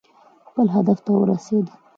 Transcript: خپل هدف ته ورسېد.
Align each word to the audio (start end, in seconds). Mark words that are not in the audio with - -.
خپل 0.49 0.65
هدف 0.75 0.97
ته 1.05 1.11
ورسېد. 1.15 1.65